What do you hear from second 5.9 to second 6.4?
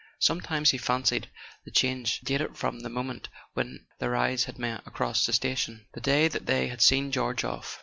the day